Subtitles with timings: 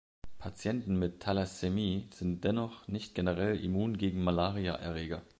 [0.39, 5.21] Patienten mit Thalassämie sind dennoch nicht generell immun gegen Malariaerreger.